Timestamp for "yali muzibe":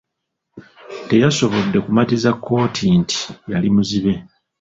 3.51-4.13